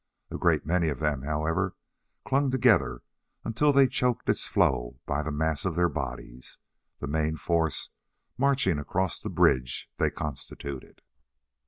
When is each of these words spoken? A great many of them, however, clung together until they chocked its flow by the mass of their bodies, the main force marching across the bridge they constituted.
A 0.31 0.37
great 0.39 0.65
many 0.65 0.89
of 0.89 0.97
them, 0.97 1.21
however, 1.21 1.75
clung 2.25 2.49
together 2.49 3.03
until 3.45 3.71
they 3.71 3.85
chocked 3.85 4.27
its 4.29 4.47
flow 4.47 4.99
by 5.05 5.21
the 5.21 5.29
mass 5.31 5.63
of 5.63 5.75
their 5.75 5.89
bodies, 5.89 6.57
the 6.97 7.05
main 7.05 7.37
force 7.37 7.91
marching 8.35 8.79
across 8.79 9.19
the 9.19 9.29
bridge 9.29 9.91
they 9.97 10.09
constituted. 10.09 11.03